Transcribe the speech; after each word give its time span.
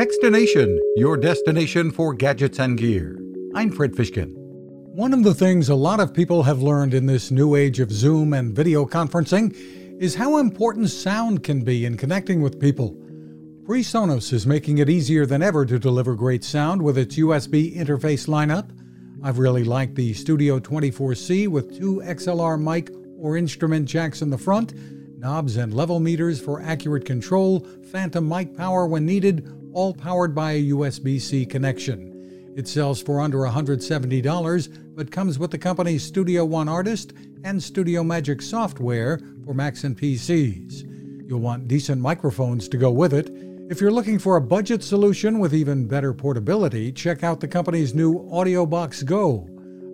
Techstination, 0.00 0.78
your 0.96 1.18
destination 1.18 1.90
for 1.90 2.14
gadgets 2.14 2.58
and 2.58 2.78
gear. 2.78 3.20
I'm 3.54 3.70
Fred 3.70 3.92
Fishkin. 3.92 4.32
One 4.94 5.12
of 5.12 5.24
the 5.24 5.34
things 5.34 5.68
a 5.68 5.74
lot 5.74 6.00
of 6.00 6.14
people 6.14 6.42
have 6.44 6.62
learned 6.62 6.94
in 6.94 7.04
this 7.04 7.30
new 7.30 7.54
age 7.54 7.80
of 7.80 7.92
Zoom 7.92 8.32
and 8.32 8.56
video 8.56 8.86
conferencing 8.86 9.54
is 10.00 10.14
how 10.14 10.38
important 10.38 10.88
sound 10.88 11.42
can 11.42 11.64
be 11.64 11.84
in 11.84 11.98
connecting 11.98 12.40
with 12.40 12.58
people. 12.58 12.94
PreSonus 13.64 14.32
is 14.32 14.46
making 14.46 14.78
it 14.78 14.88
easier 14.88 15.26
than 15.26 15.42
ever 15.42 15.66
to 15.66 15.78
deliver 15.78 16.14
great 16.14 16.44
sound 16.44 16.80
with 16.80 16.96
its 16.96 17.16
USB 17.16 17.76
interface 17.76 18.26
lineup. 18.26 18.70
I've 19.22 19.38
really 19.38 19.64
liked 19.64 19.96
the 19.96 20.14
Studio 20.14 20.58
24C 20.58 21.46
with 21.46 21.78
two 21.78 22.00
XLR 22.06 22.58
mic 22.58 22.88
or 23.18 23.36
instrument 23.36 23.84
jacks 23.84 24.22
in 24.22 24.30
the 24.30 24.38
front, 24.38 24.72
knobs 25.20 25.58
and 25.58 25.74
level 25.74 26.00
meters 26.00 26.40
for 26.40 26.62
accurate 26.62 27.04
control, 27.04 27.60
phantom 27.92 28.26
mic 28.26 28.56
power 28.56 28.86
when 28.86 29.04
needed, 29.04 29.46
all 29.74 29.92
powered 29.92 30.34
by 30.34 30.52
a 30.52 30.70
USB 30.70 31.20
C 31.20 31.44
connection. 31.44 32.54
It 32.56 32.66
sells 32.66 33.02
for 33.02 33.20
under 33.20 33.38
$170, 33.38 34.94
but 34.96 35.12
comes 35.12 35.38
with 35.38 35.50
the 35.50 35.58
company's 35.58 36.02
Studio 36.02 36.44
One 36.44 36.68
Artist 36.68 37.12
and 37.44 37.62
Studio 37.62 38.02
Magic 38.02 38.40
software 38.40 39.20
for 39.44 39.52
Macs 39.52 39.84
and 39.84 39.96
PCs. 39.96 41.28
You'll 41.28 41.40
want 41.40 41.68
decent 41.68 42.00
microphones 42.00 42.66
to 42.68 42.78
go 42.78 42.90
with 42.90 43.12
it. 43.12 43.30
If 43.70 43.80
you're 43.80 43.92
looking 43.92 44.18
for 44.18 44.36
a 44.36 44.40
budget 44.40 44.82
solution 44.82 45.38
with 45.38 45.54
even 45.54 45.86
better 45.86 46.14
portability, 46.14 46.92
check 46.92 47.22
out 47.22 47.40
the 47.40 47.46
company's 47.46 47.94
new 47.94 48.20
AudioBox 48.30 49.04
Go, 49.04 49.46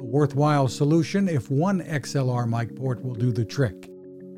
a 0.00 0.04
worthwhile 0.04 0.68
solution 0.68 1.28
if 1.28 1.48
one 1.48 1.80
XLR 1.80 2.46
mic 2.46 2.76
port 2.76 3.02
will 3.02 3.14
do 3.14 3.32
the 3.32 3.44
trick. 3.44 3.91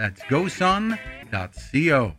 That's 0.00 0.22
gosun.co. 0.22 2.14